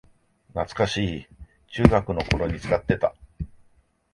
[0.55, 1.27] 懐かしい、
[1.67, 3.13] 中学生の頃に使ってた